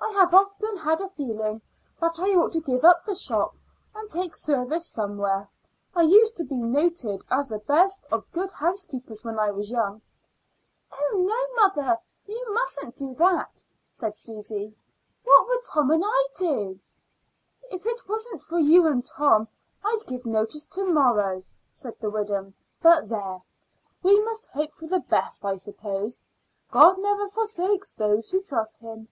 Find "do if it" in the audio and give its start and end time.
16.34-18.08